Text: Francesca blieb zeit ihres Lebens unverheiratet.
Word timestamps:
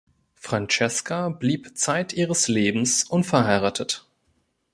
Francesca 0.33 1.29
blieb 1.29 1.77
zeit 1.77 2.11
ihres 2.13 2.47
Lebens 2.47 3.03
unverheiratet. 3.03 4.07